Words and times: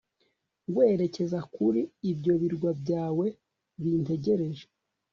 werekeza 0.75 1.39
kuri 1.55 1.81
ibyo 2.11 2.33
birwa 2.41 2.71
byawe 2.81 3.27
bintegereje 3.81 4.65